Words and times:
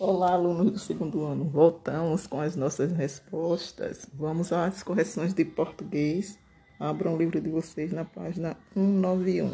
Olá, 0.00 0.34
alunos 0.34 0.70
do 0.70 0.78
segundo 0.78 1.24
ano. 1.24 1.50
Voltamos 1.50 2.24
com 2.24 2.40
as 2.40 2.54
nossas 2.54 2.92
respostas. 2.92 4.08
Vamos 4.14 4.52
às 4.52 4.80
correções 4.80 5.34
de 5.34 5.44
português. 5.44 6.38
Abram 6.78 7.16
o 7.16 7.18
livro 7.18 7.40
de 7.40 7.50
vocês 7.50 7.92
na 7.92 8.04
página 8.04 8.56
191. 8.74 9.52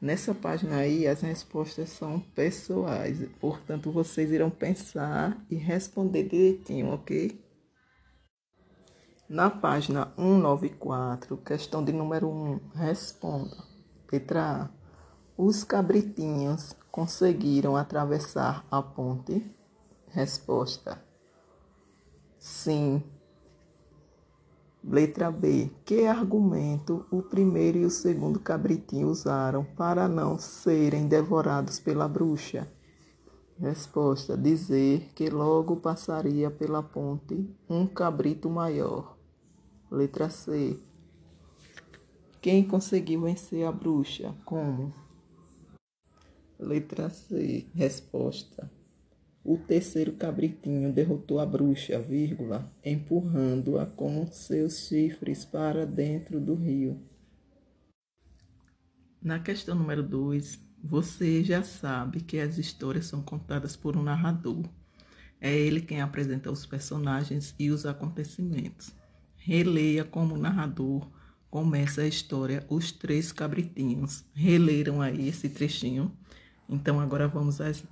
Nessa 0.00 0.34
página 0.34 0.76
aí, 0.76 1.06
as 1.06 1.20
respostas 1.20 1.90
são 1.90 2.18
pessoais, 2.18 3.18
portanto, 3.38 3.92
vocês 3.92 4.32
irão 4.32 4.48
pensar 4.48 5.38
e 5.50 5.56
responder 5.56 6.22
direitinho, 6.22 6.94
ok? 6.94 7.38
Na 9.28 9.50
página 9.50 10.14
194, 10.16 11.36
questão 11.36 11.84
de 11.84 11.92
número 11.92 12.26
1, 12.30 12.60
responda. 12.74 13.58
Letra 14.10 14.62
A. 14.62 14.70
Os 15.36 15.62
cabritinhos 15.62 16.74
conseguiram 16.90 17.76
atravessar 17.76 18.66
a 18.70 18.80
ponte? 18.80 19.57
Resposta: 20.10 21.02
Sim. 22.38 23.02
Letra 24.82 25.30
B. 25.30 25.70
Que 25.84 26.06
argumento 26.06 27.04
o 27.10 27.20
primeiro 27.20 27.78
e 27.78 27.84
o 27.84 27.90
segundo 27.90 28.40
cabritinho 28.40 29.08
usaram 29.08 29.64
para 29.64 30.08
não 30.08 30.38
serem 30.38 31.06
devorados 31.06 31.78
pela 31.78 32.08
bruxa? 32.08 32.66
Resposta: 33.58 34.36
Dizer 34.36 35.10
que 35.14 35.28
logo 35.28 35.76
passaria 35.76 36.50
pela 36.50 36.82
ponte 36.82 37.54
um 37.68 37.86
cabrito 37.86 38.48
maior. 38.48 39.18
Letra 39.90 40.30
C. 40.30 40.80
Quem 42.40 42.66
conseguiu 42.66 43.22
vencer 43.22 43.66
a 43.66 43.72
bruxa? 43.72 44.34
Como? 44.44 44.94
Letra 46.58 47.10
C. 47.10 47.66
Resposta. 47.74 48.77
O 49.50 49.56
terceiro 49.56 50.12
cabritinho 50.12 50.92
derrotou 50.92 51.40
a 51.40 51.46
bruxa, 51.46 51.98
vírgula, 51.98 52.70
empurrando-a 52.84 53.86
com 53.86 54.26
seus 54.30 54.80
chifres 54.80 55.42
para 55.42 55.86
dentro 55.86 56.38
do 56.38 56.54
rio. 56.54 57.00
Na 59.22 59.38
questão 59.38 59.74
número 59.74 60.02
2, 60.02 60.60
você 60.84 61.42
já 61.42 61.62
sabe 61.62 62.20
que 62.20 62.38
as 62.38 62.58
histórias 62.58 63.06
são 63.06 63.22
contadas 63.22 63.74
por 63.74 63.96
um 63.96 64.02
narrador. 64.02 64.68
É 65.40 65.56
ele 65.56 65.80
quem 65.80 66.02
apresenta 66.02 66.52
os 66.52 66.66
personagens 66.66 67.54
e 67.58 67.70
os 67.70 67.86
acontecimentos. 67.86 68.94
Releia 69.34 70.04
como 70.04 70.36
narrador. 70.36 71.10
Começa 71.48 72.02
a 72.02 72.06
história 72.06 72.66
Os 72.68 72.92
Três 72.92 73.32
Cabritinhos. 73.32 74.26
Releram 74.34 75.00
aí 75.00 75.26
esse 75.26 75.48
trechinho. 75.48 76.12
Então 76.68 77.00
agora 77.00 77.26
vamos 77.26 77.62
às 77.62 77.82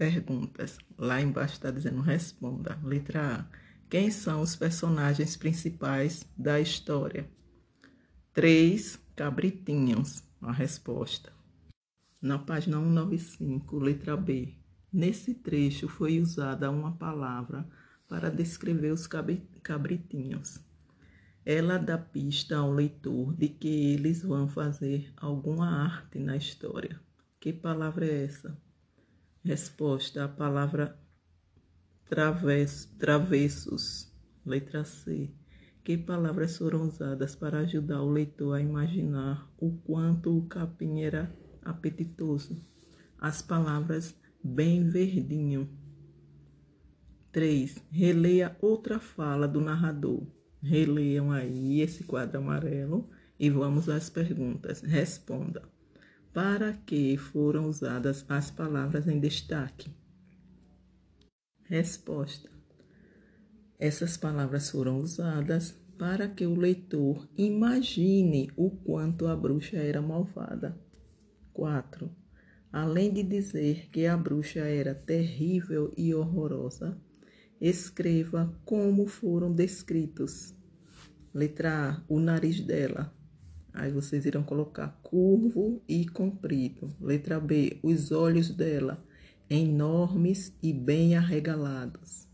perguntas. 0.00 0.78
Lá 0.96 1.20
embaixo 1.20 1.52
está 1.52 1.70
dizendo 1.70 2.00
responda. 2.00 2.78
Letra 2.82 3.36
A. 3.36 3.44
Quem 3.90 4.10
são 4.10 4.40
os 4.40 4.56
personagens 4.56 5.36
principais 5.36 6.26
da 6.38 6.58
história? 6.58 7.28
Três 8.32 8.98
cabritinhos. 9.14 10.22
A 10.40 10.52
resposta. 10.52 11.30
Na 12.18 12.38
página 12.38 12.78
195, 12.78 13.78
letra 13.78 14.16
B. 14.16 14.54
Nesse 14.90 15.34
trecho 15.34 15.86
foi 15.86 16.18
usada 16.18 16.70
uma 16.70 16.92
palavra 16.92 17.68
para 18.08 18.30
descrever 18.30 18.92
os 18.92 19.06
cabritinhos. 19.06 20.60
Ela 21.44 21.76
dá 21.76 21.98
pista 21.98 22.56
ao 22.56 22.72
leitor 22.72 23.34
de 23.34 23.50
que 23.50 23.92
eles 23.92 24.22
vão 24.22 24.48
fazer 24.48 25.12
alguma 25.18 25.68
arte 25.68 26.18
na 26.18 26.38
história. 26.38 26.98
Que 27.38 27.52
palavra 27.52 28.06
é 28.06 28.24
essa? 28.24 28.69
Resposta: 29.44 30.24
a 30.24 30.28
palavra 30.28 30.98
traves, 32.08 32.84
travessos. 32.98 34.12
Letra 34.44 34.84
C. 34.84 35.30
Que 35.82 35.96
palavras 35.96 36.58
foram 36.58 36.82
usadas 36.82 37.34
para 37.34 37.60
ajudar 37.60 38.02
o 38.02 38.10
leitor 38.10 38.54
a 38.54 38.60
imaginar 38.60 39.50
o 39.58 39.72
quanto 39.78 40.36
o 40.36 40.46
capim 40.46 41.00
era 41.00 41.34
apetitoso? 41.62 42.60
As 43.18 43.40
palavras 43.40 44.14
bem 44.42 44.88
verdinho, 44.88 45.68
3. 47.32 47.86
Releia 47.90 48.56
outra 48.60 48.98
fala 48.98 49.46
do 49.46 49.60
narrador. 49.60 50.26
Releiam 50.60 51.30
aí 51.30 51.80
esse 51.80 52.04
quadro 52.04 52.38
amarelo 52.38 53.08
e 53.38 53.48
vamos 53.48 53.88
às 53.88 54.10
perguntas. 54.10 54.82
Responda. 54.82 55.62
Para 56.32 56.72
que 56.72 57.16
foram 57.16 57.66
usadas 57.68 58.24
as 58.28 58.50
palavras 58.50 59.06
em 59.08 59.18
destaque? 59.18 59.90
Resposta. 61.64 62.50
Essas 63.78 64.16
palavras 64.16 64.70
foram 64.70 64.98
usadas 64.98 65.72
para 65.98 66.28
que 66.28 66.46
o 66.46 66.54
leitor 66.54 67.28
imagine 67.36 68.50
o 68.56 68.70
quanto 68.70 69.26
a 69.26 69.36
bruxa 69.36 69.76
era 69.76 70.00
malvada. 70.00 70.78
4. 71.52 72.10
Além 72.72 73.12
de 73.12 73.22
dizer 73.22 73.88
que 73.90 74.06
a 74.06 74.16
bruxa 74.16 74.60
era 74.60 74.94
terrível 74.94 75.92
e 75.96 76.14
horrorosa, 76.14 76.96
Escreva 77.60 78.58
como 78.64 79.06
foram 79.06 79.52
descritos. 79.52 80.54
Letra 81.34 81.90
A, 81.90 82.02
o 82.08 82.18
nariz 82.18 82.58
dela. 82.58 83.14
Aí 83.72 83.90
vocês 83.90 84.26
irão 84.26 84.42
colocar 84.42 84.88
curvo 85.02 85.82
e 85.88 86.06
comprido. 86.06 86.94
Letra 87.00 87.38
B, 87.38 87.78
os 87.82 88.10
olhos 88.10 88.50
dela, 88.50 89.04
enormes 89.48 90.56
e 90.62 90.72
bem 90.72 91.16
arregalados. 91.16 92.28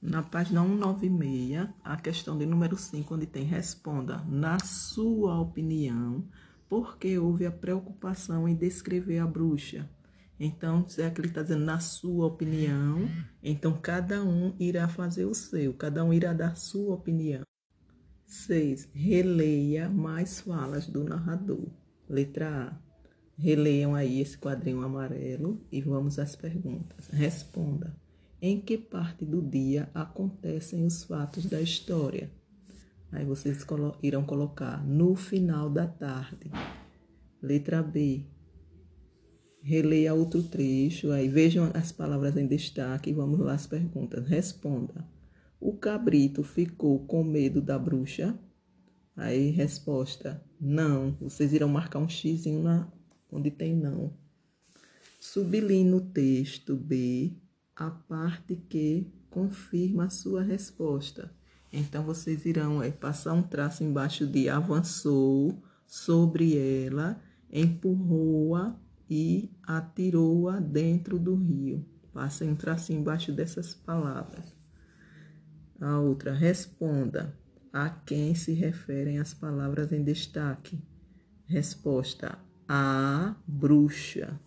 Na 0.00 0.22
página 0.22 0.62
196, 0.62 1.68
a 1.82 1.96
questão 1.96 2.38
de 2.38 2.46
número 2.46 2.76
5, 2.76 3.14
onde 3.14 3.26
tem 3.26 3.44
responda, 3.44 4.24
na 4.28 4.58
sua 4.60 5.40
opinião, 5.40 6.24
por 6.68 6.98
que 6.98 7.18
houve 7.18 7.46
a 7.46 7.50
preocupação 7.50 8.48
em 8.48 8.54
descrever 8.54 9.18
a 9.18 9.26
bruxa? 9.26 9.90
Então, 10.38 10.86
é 10.98 11.10
que 11.10 11.20
ele 11.20 11.28
está 11.28 11.42
dizendo 11.42 11.64
na 11.64 11.80
sua 11.80 12.26
opinião. 12.26 13.08
Então, 13.42 13.76
cada 13.80 14.22
um 14.22 14.54
irá 14.60 14.86
fazer 14.86 15.24
o 15.24 15.34
seu, 15.34 15.74
cada 15.74 16.04
um 16.04 16.12
irá 16.12 16.32
dar 16.32 16.56
sua 16.56 16.94
opinião. 16.94 17.47
6. 18.28 18.90
Releia 18.92 19.88
mais 19.88 20.40
falas 20.40 20.86
do 20.86 21.02
narrador. 21.02 21.66
Letra 22.08 22.68
A. 22.68 22.88
Releiam 23.36 23.94
aí 23.94 24.20
esse 24.20 24.36
quadrinho 24.36 24.82
amarelo 24.82 25.60
e 25.72 25.80
vamos 25.80 26.18
às 26.18 26.36
perguntas. 26.36 27.08
Responda. 27.08 27.96
Em 28.40 28.60
que 28.60 28.78
parte 28.78 29.24
do 29.24 29.42
dia 29.42 29.88
acontecem 29.94 30.84
os 30.84 31.02
fatos 31.02 31.46
da 31.46 31.60
história? 31.60 32.30
Aí 33.10 33.24
vocês 33.24 33.66
irão 34.02 34.24
colocar 34.24 34.86
no 34.86 35.16
final 35.16 35.70
da 35.70 35.86
tarde. 35.86 36.50
Letra 37.42 37.82
B 37.82 38.26
Releia 39.68 40.14
outro 40.14 40.42
trecho, 40.42 41.10
aí 41.10 41.28
vejam 41.28 41.70
as 41.74 41.92
palavras 41.92 42.36
em 42.36 42.46
destaque 42.46 43.10
e 43.10 43.12
vamos 43.12 43.38
lá 43.38 43.54
as 43.54 43.66
perguntas. 43.66 44.26
Responda. 44.26 45.06
O 45.60 45.76
cabrito 45.76 46.42
ficou 46.42 47.06
com 47.06 47.24
medo 47.24 47.60
da 47.60 47.78
bruxa? 47.78 48.38
Aí, 49.16 49.50
resposta: 49.50 50.44
não. 50.60 51.16
Vocês 51.20 51.52
irão 51.52 51.68
marcar 51.68 51.98
um 51.98 52.08
xizinho 52.08 52.62
lá 52.62 52.90
onde 53.30 53.50
tem 53.50 53.74
não. 53.74 54.12
Sublinhe 55.20 55.84
no 55.84 56.00
texto 56.00 56.76
B 56.76 57.36
a 57.74 57.90
parte 57.90 58.56
que 58.56 59.12
confirma 59.30 60.04
a 60.04 60.10
sua 60.10 60.42
resposta. 60.42 61.34
Então, 61.72 62.02
vocês 62.02 62.46
irão 62.46 62.82
é, 62.82 62.90
passar 62.90 63.34
um 63.34 63.42
traço 63.42 63.84
embaixo 63.84 64.26
de 64.26 64.48
avançou 64.48 65.62
sobre 65.86 66.56
ela, 66.56 67.20
empurrou-a 67.50 68.78
e 69.08 69.50
atirou-a 69.62 70.60
dentro 70.60 71.18
do 71.18 71.34
rio. 71.34 71.84
Passa 72.12 72.44
um 72.44 72.56
tracinho 72.56 73.00
embaixo 73.00 73.32
dessas 73.32 73.74
palavras. 73.74 74.57
A 75.80 75.98
outra, 75.98 76.32
responda 76.32 77.38
a 77.72 77.88
quem 77.88 78.34
se 78.34 78.52
referem 78.52 79.18
as 79.18 79.32
palavras 79.32 79.92
em 79.92 80.02
destaque. 80.02 80.82
Resposta: 81.46 82.38
a 82.68 83.36
bruxa. 83.46 84.38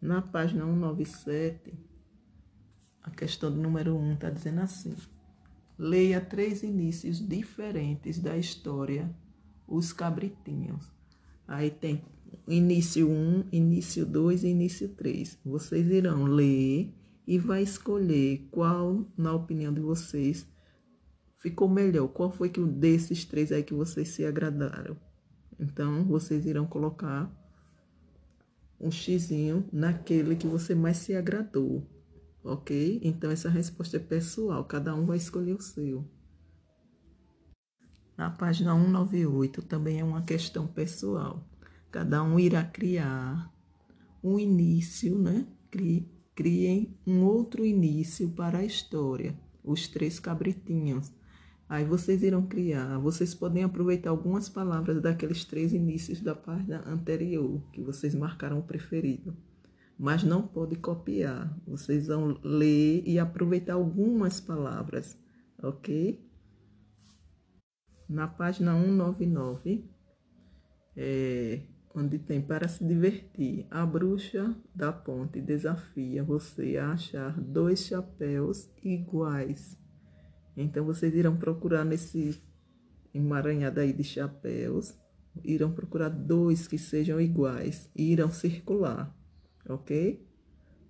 Na 0.00 0.22
página 0.22 0.64
197, 0.64 1.78
a 3.02 3.10
questão 3.10 3.50
do 3.50 3.60
número 3.60 3.94
1 3.94 4.14
está 4.14 4.30
dizendo 4.30 4.62
assim: 4.62 4.96
leia 5.78 6.20
três 6.20 6.62
inícios 6.62 7.26
diferentes 7.26 8.18
da 8.18 8.36
história 8.36 9.14
Os 9.68 9.92
Cabritinhos. 9.92 10.90
Aí 11.46 11.70
tem 11.70 12.02
início 12.48 13.10
1, 13.10 13.48
início 13.52 14.06
2 14.06 14.44
e 14.44 14.48
início 14.48 14.88
3. 14.88 15.38
Vocês 15.44 15.86
irão 15.90 16.24
ler 16.24 16.94
e 17.26 17.38
vai 17.38 17.62
escolher 17.62 18.48
qual, 18.50 19.06
na 19.16 19.32
opinião 19.32 19.72
de 19.72 19.80
vocês, 19.80 20.46
ficou 21.38 21.68
melhor. 21.68 22.08
Qual 22.08 22.30
foi 22.30 22.48
que 22.48 22.60
desses 22.64 23.24
três 23.24 23.52
aí 23.52 23.62
que 23.62 23.74
vocês 23.74 24.08
se 24.08 24.24
agradaram? 24.24 24.96
Então, 25.58 26.04
vocês 26.04 26.46
irão 26.46 26.66
colocar 26.66 27.30
um 28.80 28.90
xizinho 28.90 29.68
naquele 29.72 30.34
que 30.34 30.46
você 30.46 30.74
mais 30.74 30.96
se 30.96 31.14
agradou, 31.14 31.86
ok? 32.42 33.00
Então, 33.02 33.30
essa 33.30 33.48
resposta 33.48 33.96
é 33.96 34.00
pessoal, 34.00 34.64
cada 34.64 34.94
um 34.94 35.06
vai 35.06 35.16
escolher 35.16 35.54
o 35.54 35.62
seu. 35.62 36.04
Na 38.16 38.30
página 38.30 38.74
198 38.74 39.62
também 39.62 40.00
é 40.00 40.04
uma 40.04 40.22
questão 40.22 40.66
pessoal. 40.66 41.48
Cada 41.90 42.22
um 42.22 42.38
irá 42.38 42.64
criar 42.64 43.52
um 44.22 44.38
início, 44.38 45.18
né? 45.18 45.46
Criem 46.34 46.96
um 47.06 47.24
outro 47.24 47.64
início 47.64 48.30
para 48.30 48.58
a 48.58 48.64
história. 48.64 49.38
Os 49.62 49.86
três 49.86 50.18
cabritinhos. 50.18 51.12
Aí 51.68 51.84
vocês 51.84 52.22
irão 52.22 52.46
criar, 52.46 52.98
vocês 52.98 53.34
podem 53.34 53.64
aproveitar 53.64 54.10
algumas 54.10 54.46
palavras 54.46 55.00
daqueles 55.00 55.42
três 55.44 55.72
inícios 55.72 56.20
da 56.20 56.34
página 56.34 56.86
anterior, 56.86 57.62
que 57.72 57.80
vocês 57.80 58.14
marcaram 58.14 58.58
o 58.58 58.62
preferido. 58.62 59.34
Mas 59.98 60.22
não 60.22 60.46
pode 60.46 60.76
copiar. 60.76 61.58
Vocês 61.66 62.08
vão 62.08 62.38
ler 62.42 63.02
e 63.06 63.18
aproveitar 63.18 63.72
algumas 63.72 64.38
palavras, 64.38 65.18
ok? 65.62 66.22
Na 68.06 68.28
página 68.28 68.74
199, 68.74 69.88
é, 70.94 71.62
onde 71.94 72.18
tem 72.18 72.40
para 72.40 72.68
se 72.68 72.84
divertir, 72.84 73.66
a 73.70 73.84
bruxa 73.84 74.56
da 74.74 74.92
ponte 74.92 75.40
desafia 75.40 76.24
você 76.24 76.76
a 76.76 76.92
achar 76.92 77.38
dois 77.38 77.86
chapéus 77.86 78.70
iguais 78.82 79.80
então 80.56 80.84
vocês 80.84 81.14
irão 81.14 81.36
procurar 81.36 81.84
nesse 81.84 82.40
emaranhado 83.14 83.80
aí 83.80 83.92
de 83.92 84.04
chapéus, 84.04 84.94
irão 85.42 85.72
procurar 85.72 86.10
dois 86.10 86.68
que 86.68 86.76
sejam 86.76 87.20
iguais 87.20 87.90
e 87.96 88.12
irão 88.12 88.30
circular, 88.30 89.14
ok? 89.68 90.26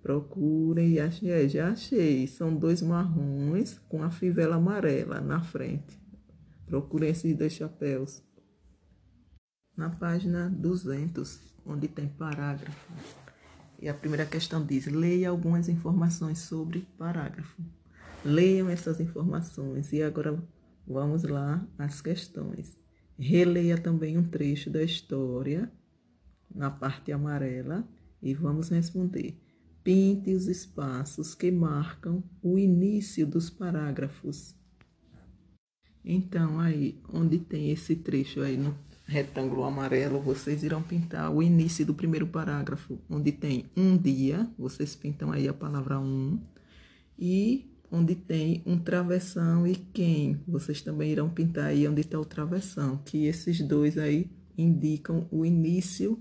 Procurem 0.02 0.94
e 0.94 1.00
achei, 1.00 1.30
é, 1.30 1.48
já 1.48 1.68
achei. 1.68 2.26
São 2.26 2.56
dois 2.56 2.82
marrons 2.82 3.78
com 3.88 4.02
a 4.02 4.10
fivela 4.10 4.56
amarela 4.56 5.20
na 5.20 5.40
frente. 5.40 5.96
Procurem 6.66 7.10
esses 7.10 7.36
dois 7.36 7.52
chapéus. 7.52 8.20
Na 9.76 9.88
página 9.88 10.50
200, 10.50 11.40
onde 11.64 11.88
tem 11.88 12.06
parágrafo. 12.06 12.92
E 13.80 13.88
a 13.88 13.94
primeira 13.94 14.26
questão 14.26 14.64
diz: 14.64 14.86
leia 14.86 15.30
algumas 15.30 15.68
informações 15.68 16.40
sobre 16.40 16.86
parágrafo. 16.98 17.62
Leiam 18.24 18.68
essas 18.68 19.00
informações 19.00 19.92
e 19.92 20.02
agora 20.02 20.40
vamos 20.86 21.24
lá 21.24 21.66
às 21.78 22.00
questões. 22.00 22.76
Releia 23.18 23.78
também 23.78 24.16
um 24.18 24.24
trecho 24.24 24.70
da 24.70 24.82
história 24.82 25.72
na 26.54 26.70
parte 26.70 27.10
amarela 27.10 27.86
e 28.22 28.34
vamos 28.34 28.68
responder. 28.68 29.40
Pinte 29.82 30.32
os 30.32 30.46
espaços 30.46 31.34
que 31.34 31.50
marcam 31.50 32.22
o 32.40 32.58
início 32.58 33.26
dos 33.26 33.50
parágrafos. 33.50 34.54
Então, 36.04 36.60
aí, 36.60 37.00
onde 37.12 37.38
tem 37.38 37.70
esse 37.70 37.96
trecho 37.96 38.40
aí 38.42 38.56
no 38.56 38.76
retângulo 39.12 39.64
amarelo, 39.64 40.18
vocês 40.20 40.62
irão 40.62 40.82
pintar 40.82 41.30
o 41.30 41.42
início 41.42 41.84
do 41.84 41.92
primeiro 41.92 42.26
parágrafo, 42.26 42.98
onde 43.10 43.30
tem 43.30 43.66
um 43.76 43.96
dia, 43.96 44.50
vocês 44.58 44.96
pintam 44.96 45.30
aí 45.30 45.46
a 45.46 45.52
palavra 45.52 46.00
um, 46.00 46.40
e 47.18 47.70
onde 47.90 48.14
tem 48.14 48.62
um 48.64 48.78
travessão 48.78 49.66
e 49.66 49.76
quem. 49.76 50.40
Vocês 50.48 50.80
também 50.80 51.12
irão 51.12 51.28
pintar 51.28 51.66
aí 51.66 51.86
onde 51.86 52.00
está 52.00 52.18
o 52.18 52.24
travessão, 52.24 52.96
que 53.04 53.26
esses 53.26 53.60
dois 53.60 53.98
aí 53.98 54.30
indicam 54.56 55.28
o 55.30 55.44
início 55.44 56.18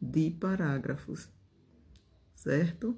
de 0.00 0.30
parágrafos, 0.30 1.28
certo? 2.34 2.96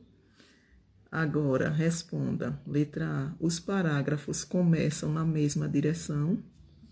Agora, 1.11 1.70
responda. 1.70 2.61
Letra 2.67 3.06
A. 3.06 3.34
Os 3.40 3.58
parágrafos 3.58 4.44
começam 4.44 5.12
na 5.12 5.25
mesma 5.25 5.69
direção? 5.69 6.38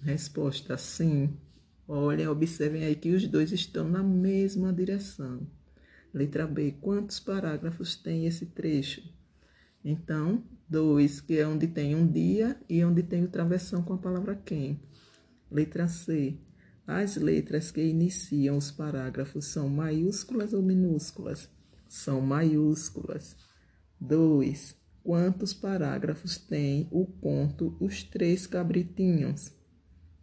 Resposta: 0.03 0.77
sim. 0.77 1.37
Olhem, 1.93 2.29
observem 2.29 2.85
aí 2.85 2.95
que 2.95 3.11
os 3.11 3.27
dois 3.27 3.51
estão 3.51 3.89
na 3.89 4.01
mesma 4.01 4.73
direção. 4.73 5.45
Letra 6.15 6.47
B. 6.47 6.77
Quantos 6.81 7.19
parágrafos 7.19 7.97
tem 7.97 8.27
esse 8.27 8.47
trecho? 8.47 9.03
Então, 9.85 10.45
dois, 10.69 11.21
que 11.21 11.37
é 11.37 11.45
onde 11.45 11.67
tem 11.67 11.97
um 11.97 12.07
dia 12.07 12.57
e 12.69 12.85
onde 12.85 13.03
tem 13.03 13.25
o 13.25 13.29
travessão 13.29 13.83
com 13.83 13.95
a 13.95 13.99
palavra 13.99 14.37
quem. 14.37 14.81
Letra 15.51 15.89
C. 15.89 16.39
As 16.87 17.17
letras 17.17 17.73
que 17.73 17.83
iniciam 17.83 18.57
os 18.57 18.71
parágrafos 18.71 19.47
são 19.47 19.69
maiúsculas 19.69 20.53
ou 20.53 20.63
minúsculas? 20.63 21.51
São 21.89 22.21
maiúsculas. 22.21 23.35
2. 24.01 24.77
Quantos 25.03 25.53
parágrafos 25.53 26.39
tem 26.39 26.87
o 26.93 27.05
conto 27.05 27.77
Os 27.81 28.05
Três 28.05 28.47
Cabritinhos? 28.47 29.59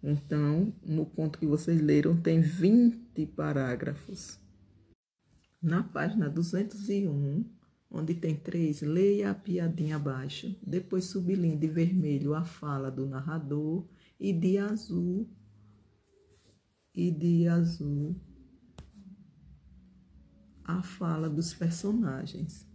Então, 0.01 0.73
no 0.85 1.05
conto 1.05 1.39
que 1.39 1.47
vocês 1.47 1.81
leram, 1.81 2.15
tem 2.15 2.41
20 2.41 3.25
parágrafos. 3.27 4.39
Na 5.61 5.83
página 5.83 6.29
201, 6.29 7.43
onde 7.89 8.13
tem 8.13 8.35
três, 8.35 8.81
leia 8.81 9.31
a 9.31 9.35
piadinha 9.35 9.95
abaixo, 9.95 10.55
depois 10.65 11.05
sublinhe 11.05 11.55
de 11.55 11.67
vermelho 11.67 12.33
a 12.33 12.43
fala 12.43 12.91
do 12.91 13.07
narrador 13.07 13.87
e 14.19 14.31
de 14.31 14.57
azul 14.57 15.27
e 16.93 17.11
de 17.11 17.47
azul 17.47 18.15
a 20.63 20.83
fala 20.83 21.29
dos 21.29 21.53
personagens. 21.53 22.67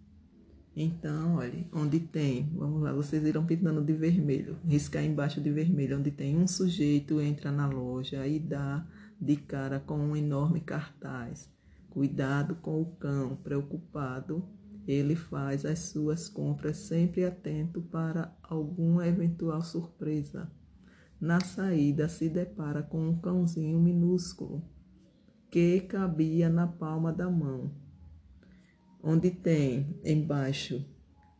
Então, 0.74 1.36
olha, 1.36 1.66
onde 1.72 2.00
tem, 2.00 2.50
vamos 2.54 2.82
lá, 2.82 2.92
vocês 2.92 3.22
irão 3.24 3.44
pintando 3.44 3.82
de 3.82 3.92
vermelho, 3.92 4.56
riscar 4.66 5.04
embaixo 5.04 5.40
de 5.40 5.50
vermelho, 5.50 5.98
onde 5.98 6.10
tem 6.10 6.36
um 6.36 6.46
sujeito 6.46 7.20
entra 7.20 7.52
na 7.52 7.68
loja 7.68 8.26
e 8.26 8.38
dá 8.38 8.86
de 9.20 9.36
cara 9.36 9.78
com 9.78 9.98
um 9.98 10.16
enorme 10.16 10.60
cartaz. 10.60 11.50
Cuidado 11.90 12.54
com 12.56 12.80
o 12.80 12.86
cão, 12.96 13.36
preocupado 13.36 14.42
ele 14.86 15.14
faz 15.14 15.64
as 15.64 15.78
suas 15.78 16.28
compras 16.28 16.76
sempre 16.76 17.24
atento 17.24 17.80
para 17.82 18.34
alguma 18.42 19.06
eventual 19.06 19.62
surpresa. 19.62 20.50
Na 21.20 21.40
saída, 21.40 22.08
se 22.08 22.28
depara 22.28 22.82
com 22.82 23.08
um 23.08 23.16
cãozinho 23.16 23.78
minúsculo 23.78 24.62
que 25.50 25.80
cabia 25.82 26.48
na 26.48 26.66
palma 26.66 27.12
da 27.12 27.30
mão. 27.30 27.70
Onde 29.02 29.30
tem 29.30 29.96
embaixo, 30.04 30.84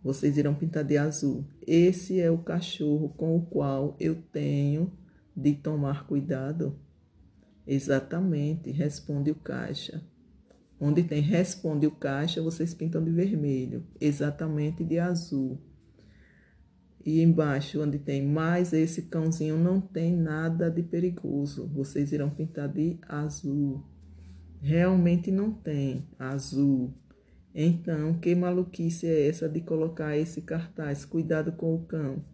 vocês 0.03 0.37
irão 0.37 0.55
pintar 0.55 0.83
de 0.83 0.99
azul. 0.99 1.47
Esse 1.65 2.21
é 2.21 2.31
o 2.31 2.39
cachorro 2.39 3.11
com 3.11 3.37
o 3.37 3.47
qual 3.47 3.97
eu 4.01 4.17
tenho 4.33 4.93
de 5.37 5.55
tomar 5.55 6.07
cuidado? 6.07 6.77
Exatamente, 7.65 8.71
responde 8.73 9.31
o 9.31 9.37
caixa. 9.37 10.03
Onde 10.81 11.05
tem 11.05 11.23
responde 11.23 11.87
o 11.87 11.93
caixa, 11.93 12.43
vocês 12.43 12.75
pintam 12.75 13.05
de 13.05 13.13
vermelho, 13.13 13.87
exatamente 14.01 14.83
de 14.83 14.99
azul. 14.99 15.61
E 17.05 17.21
embaixo, 17.21 17.81
onde 17.81 17.99
tem 17.99 18.27
mais 18.27 18.73
esse 18.73 19.03
cãozinho, 19.03 19.57
não 19.57 19.81
tem 19.81 20.13
nada 20.17 20.69
de 20.69 20.83
perigoso. 20.83 21.69
Vocês 21.69 22.13
irão 22.13 22.31
pintar 22.31 22.69
de 22.69 22.99
azul. 23.09 23.85
Realmente 24.61 25.31
não 25.31 25.53
tem 25.53 26.09
azul. 26.19 26.93
Então, 27.55 28.15
que 28.15 28.35
maluquice 28.35 29.07
é 29.07 29.29
essa 29.29 29.49
de 29.49 29.61
colocar 29.61 30.17
esse 30.17 30.41
cartaz? 30.41 31.05
Cuidado 31.05 31.53
com 31.53 31.75
o 31.75 31.85
cão. 31.85 32.25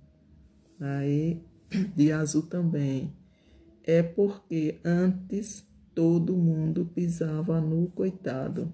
Aí, 0.80 1.42
de 1.96 2.12
azul 2.12 2.42
também. 2.42 3.12
É 3.82 4.02
porque 4.02 4.80
antes 4.84 5.66
todo 5.94 6.36
mundo 6.36 6.90
pisava 6.94 7.60
no 7.60 7.88
coitado. 7.88 8.72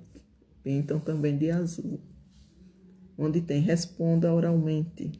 Pintam 0.62 1.00
também 1.00 1.38
de 1.38 1.50
azul. 1.50 2.00
Onde 3.16 3.40
tem 3.40 3.60
responda 3.60 4.32
oralmente. 4.32 5.12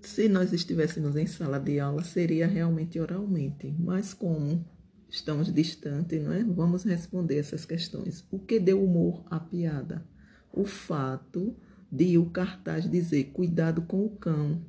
Se 0.00 0.28
nós 0.28 0.52
estivéssemos 0.52 1.16
em 1.16 1.26
sala 1.26 1.58
de 1.58 1.80
aula, 1.80 2.02
seria 2.02 2.46
realmente 2.46 2.98
oralmente, 3.00 3.74
mas 3.78 4.12
como 4.12 4.64
estamos 5.12 5.52
distantes, 5.52 6.20
não 6.22 6.32
é? 6.32 6.42
Vamos 6.42 6.84
responder 6.84 7.36
essas 7.36 7.66
questões. 7.66 8.26
O 8.30 8.38
que 8.38 8.58
deu 8.58 8.82
humor 8.82 9.22
à 9.30 9.38
piada? 9.38 10.04
O 10.50 10.64
fato 10.64 11.54
de 11.90 12.16
o 12.16 12.30
cartaz 12.30 12.90
dizer 12.90 13.24
cuidado 13.24 13.82
com 13.82 14.04
o 14.06 14.16
cão 14.16 14.64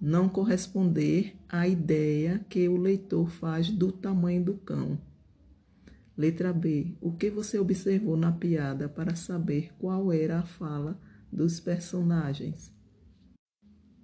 não 0.00 0.28
corresponder 0.28 1.34
à 1.48 1.66
ideia 1.66 2.44
que 2.48 2.68
o 2.68 2.76
leitor 2.76 3.28
faz 3.30 3.70
do 3.70 3.90
tamanho 3.90 4.44
do 4.44 4.54
cão. 4.54 5.00
Letra 6.16 6.52
B. 6.52 6.96
O 7.00 7.12
que 7.12 7.28
você 7.28 7.58
observou 7.58 8.16
na 8.16 8.30
piada 8.30 8.88
para 8.88 9.16
saber 9.16 9.72
qual 9.78 10.12
era 10.12 10.38
a 10.38 10.46
fala 10.46 10.98
dos 11.32 11.58
personagens? 11.58 12.72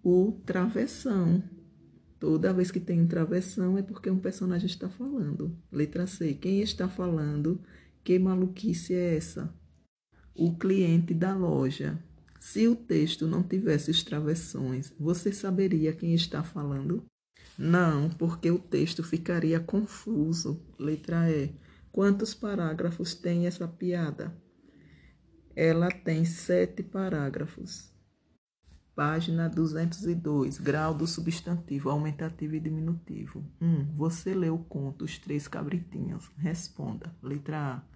O 0.02 0.33
travessão. 0.45 1.42
Toda 2.22 2.52
vez 2.52 2.70
que 2.70 2.78
tem 2.78 3.00
um 3.00 3.06
travessão 3.08 3.76
é 3.76 3.82
porque 3.82 4.08
um 4.08 4.16
personagem 4.20 4.66
está 4.66 4.88
falando. 4.88 5.58
Letra 5.72 6.06
C. 6.06 6.34
Quem 6.34 6.60
está 6.60 6.88
falando 6.88 7.60
Que 8.04 8.16
maluquice 8.16 8.94
é 8.94 9.16
essa? 9.16 9.52
O 10.32 10.54
cliente 10.54 11.12
da 11.14 11.34
loja. 11.34 12.00
Se 12.38 12.68
o 12.68 12.76
texto 12.76 13.26
não 13.26 13.42
tivesse 13.42 13.90
os 13.90 14.04
travessões, 14.04 14.94
você 15.00 15.32
saberia 15.32 15.92
quem 15.92 16.14
está 16.14 16.44
falando? 16.44 17.04
Não, 17.58 18.08
porque 18.10 18.52
o 18.52 18.58
texto 18.60 19.02
ficaria 19.02 19.58
confuso. 19.58 20.62
Letra 20.78 21.28
E. 21.28 21.52
Quantos 21.90 22.34
parágrafos 22.34 23.16
tem 23.16 23.48
essa 23.48 23.66
piada? 23.66 24.32
Ela 25.56 25.90
tem 25.90 26.24
sete 26.24 26.84
parágrafos. 26.84 27.91
Página 28.94 29.49
202. 29.49 30.58
Grau 30.58 30.94
do 30.94 31.06
substantivo, 31.06 31.88
aumentativo 31.88 32.54
e 32.54 32.61
diminutivo. 32.61 33.42
1. 33.61 33.66
Um, 33.66 33.84
você 33.94 34.34
leu 34.34 34.54
o 34.56 34.64
conto 34.64 35.04
Os 35.04 35.18
Três 35.18 35.49
Cabritinhos? 35.49 36.30
Responda. 36.37 37.14
Letra 37.22 37.76
A. 37.76 37.92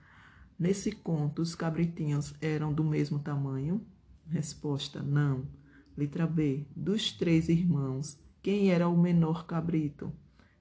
Nesse 0.59 0.91
conto, 0.91 1.43
os 1.43 1.55
cabritinhos 1.55 2.35
eram 2.41 2.73
do 2.73 2.83
mesmo 2.83 3.19
tamanho? 3.19 3.87
Resposta: 4.27 5.03
Não. 5.03 5.47
Letra 5.95 6.27
B. 6.27 6.67
Dos 6.75 7.13
três 7.13 7.49
irmãos, 7.49 8.19
quem 8.43 8.71
era 8.71 8.89
o 8.89 8.97
menor 8.97 9.47
cabrito? 9.47 10.11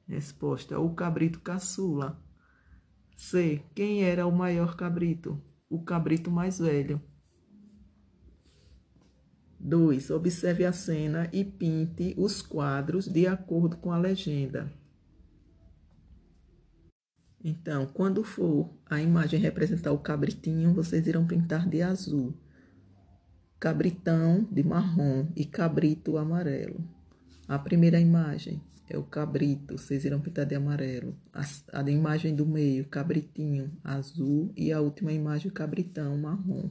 Resposta: 0.06 0.78
O 0.80 0.94
cabrito 0.94 1.40
caçula. 1.40 2.22
C. 3.16 3.64
Quem 3.74 4.04
era 4.04 4.28
o 4.28 4.32
maior 4.32 4.76
cabrito? 4.76 5.42
O 5.70 5.82
cabrito 5.82 6.30
mais 6.30 6.60
velho. 6.60 7.02
2. 9.66 10.12
Observe 10.12 10.64
a 10.64 10.72
cena 10.72 11.28
e 11.34 11.44
pinte 11.44 12.14
os 12.18 12.42
quadros 12.42 13.08
de 13.08 13.26
acordo 13.26 13.78
com 13.78 13.92
a 13.92 13.98
legenda. 13.98 14.72
Então, 17.44 17.86
quando 17.88 18.24
for 18.24 18.70
a 18.90 19.02
imagem 19.02 19.40
representar 19.40 19.92
o 19.92 20.00
cabritinho, 20.00 20.74
vocês 20.74 21.06
irão 21.06 21.28
pintar 21.28 21.68
de 21.68 21.82
azul, 21.82 22.34
cabritão 23.60 24.48
de 24.52 24.64
marrom 24.64 25.28
e 25.36 25.46
cabrito 25.46 26.18
amarelo. 26.18 26.84
A 27.48 27.60
primeira 27.60 28.00
imagem 28.00 28.62
é 28.90 28.98
o 28.98 29.04
cabrito, 29.04 29.78
vocês 29.78 30.06
irão 30.06 30.20
pintar 30.20 30.46
de 30.46 30.56
amarelo. 30.56 31.16
A, 31.34 31.44
a 31.74 31.90
imagem 31.90 32.36
do 32.36 32.46
meio, 32.46 32.86
cabritinho, 32.86 33.72
azul. 33.84 34.52
E 34.56 34.72
a 34.72 34.80
última 34.80 35.12
imagem, 35.12 35.52
cabritão, 35.52 36.18
marrom. 36.18 36.70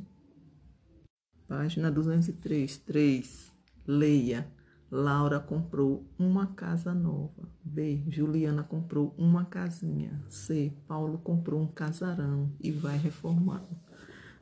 Página 1.57 1.89
203. 1.89 2.79
3. 2.79 3.53
Leia. 3.87 4.45
Laura 4.91 5.39
comprou 5.39 6.05
uma 6.19 6.49
casa 6.49 6.93
nova. 6.93 7.49
B. 7.63 8.03
Juliana 8.09 8.65
comprou 8.65 9.15
uma 9.17 9.45
casinha. 9.45 10.21
C. 10.29 10.73
Paulo 10.89 11.17
comprou 11.17 11.63
um 11.63 11.69
casarão 11.69 12.51
e 12.61 12.73
vai 12.73 12.99
reformar. 12.99 13.65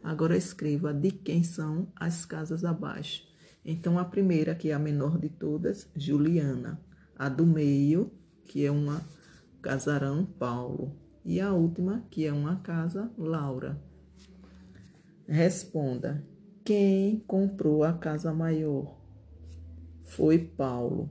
Agora 0.02 0.38
escreva 0.38 0.94
de 0.94 1.10
quem 1.10 1.42
são 1.42 1.86
as 1.94 2.24
casas 2.24 2.64
abaixo. 2.64 3.28
Então, 3.62 3.98
a 3.98 4.06
primeira, 4.06 4.54
que 4.54 4.70
é 4.70 4.72
a 4.72 4.78
menor 4.78 5.18
de 5.18 5.28
todas, 5.28 5.90
Juliana 5.94 6.80
a 7.14 7.28
do 7.28 7.46
meio, 7.46 8.10
que 8.46 8.64
é 8.64 8.70
uma 8.70 9.02
casarão 9.60 10.24
Paulo, 10.24 10.96
e 11.26 11.42
a 11.42 11.52
última, 11.52 12.06
que 12.10 12.24
é 12.24 12.32
uma 12.32 12.56
casa 12.60 13.12
Laura. 13.18 13.78
Responda: 15.28 16.31
quem 16.64 17.18
comprou 17.26 17.82
a 17.82 17.92
casa 17.92 18.32
maior? 18.32 18.96
Foi 20.04 20.38
Paulo. 20.38 21.10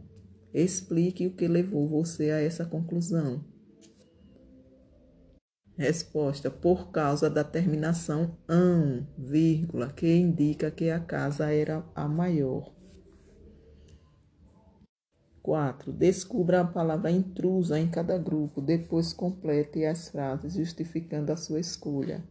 Explique 0.53 1.27
o 1.27 1.35
que 1.35 1.47
levou 1.47 1.87
você 1.87 2.31
a 2.31 2.41
essa 2.41 2.65
conclusão. 2.65 3.43
Resposta: 5.77 6.49
por 6.49 6.91
causa 6.91 7.29
da 7.29 7.43
terminação 7.43 8.37
ão, 8.47 9.07
vírgula, 9.17 9.91
que 9.91 10.13
indica 10.13 10.69
que 10.69 10.89
a 10.89 10.99
casa 10.99 11.51
era 11.51 11.83
a 11.95 12.07
maior. 12.07 12.71
4. 15.41 15.91
Descubra 15.91 16.61
a 16.61 16.65
palavra 16.65 17.09
intrusa 17.09 17.79
em 17.79 17.89
cada 17.89 18.17
grupo, 18.17 18.61
depois 18.61 19.11
complete 19.11 19.83
as 19.83 20.09
frases 20.09 20.53
justificando 20.53 21.31
a 21.31 21.37
sua 21.37 21.59
escolha. 21.59 22.23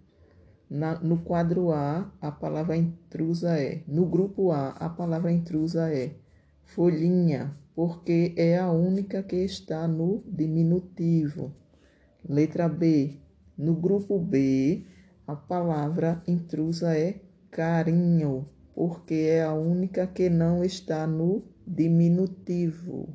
Na, 0.71 1.01
no 1.01 1.19
quadro 1.19 1.73
A, 1.73 2.09
a 2.21 2.31
palavra 2.31 2.77
intrusa 2.77 3.59
é. 3.59 3.83
No 3.89 4.07
grupo 4.07 4.53
A, 4.53 4.69
a 4.69 4.89
palavra 4.89 5.33
intrusa 5.33 5.93
é 5.93 6.15
folhinha, 6.63 7.57
porque 7.75 8.33
é 8.37 8.57
a 8.57 8.71
única 8.71 9.21
que 9.21 9.35
está 9.35 9.89
no 9.89 10.23
diminutivo. 10.25 11.53
Letra 12.25 12.69
B. 12.69 13.19
No 13.59 13.75
grupo 13.75 14.17
B, 14.17 14.87
a 15.27 15.35
palavra 15.35 16.23
intrusa 16.27 16.97
é 16.97 17.21
carinho, 17.51 18.47
porque 18.73 19.15
é 19.29 19.43
a 19.43 19.53
única 19.53 20.07
que 20.07 20.31
não 20.31 20.63
está 20.65 21.05
no 21.05 21.43
diminutivo. 21.67 23.09